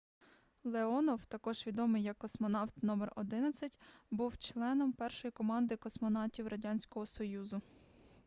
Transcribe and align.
леонов 0.63 1.25
також 1.25 1.67
відомий 1.67 2.03
як 2.03 2.17
космонавт 2.17 2.77
№11 2.83 3.77
був 4.11 4.37
членом 4.37 4.93
першої 4.93 5.31
команди 5.31 5.75
космонавтів 5.75 6.47
радянського 6.47 7.05
союзу 7.05 7.61